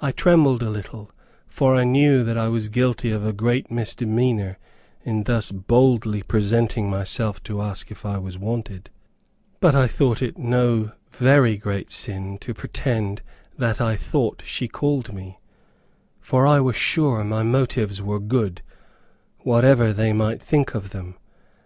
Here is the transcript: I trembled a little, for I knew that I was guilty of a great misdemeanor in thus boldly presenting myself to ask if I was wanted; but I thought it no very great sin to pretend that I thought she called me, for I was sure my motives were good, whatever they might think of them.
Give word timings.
I 0.00 0.10
trembled 0.10 0.62
a 0.62 0.70
little, 0.70 1.10
for 1.46 1.74
I 1.76 1.84
knew 1.84 2.24
that 2.24 2.38
I 2.38 2.48
was 2.48 2.70
guilty 2.70 3.10
of 3.12 3.26
a 3.26 3.32
great 3.34 3.70
misdemeanor 3.70 4.56
in 5.04 5.24
thus 5.24 5.50
boldly 5.52 6.22
presenting 6.22 6.88
myself 6.88 7.42
to 7.42 7.60
ask 7.60 7.90
if 7.90 8.06
I 8.06 8.16
was 8.16 8.38
wanted; 8.38 8.88
but 9.60 9.74
I 9.74 9.86
thought 9.86 10.22
it 10.22 10.38
no 10.38 10.92
very 11.12 11.58
great 11.58 11.92
sin 11.92 12.38
to 12.38 12.54
pretend 12.54 13.20
that 13.58 13.82
I 13.82 13.96
thought 13.96 14.42
she 14.46 14.66
called 14.66 15.12
me, 15.12 15.38
for 16.18 16.46
I 16.46 16.58
was 16.60 16.74
sure 16.76 17.22
my 17.22 17.42
motives 17.42 18.00
were 18.00 18.18
good, 18.18 18.62
whatever 19.40 19.92
they 19.92 20.14
might 20.14 20.40
think 20.42 20.74
of 20.74 20.88
them. 20.88 21.16